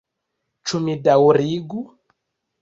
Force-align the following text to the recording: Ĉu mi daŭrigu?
Ĉu 0.71 0.79
mi 0.85 0.95
daŭrigu? 1.09 1.85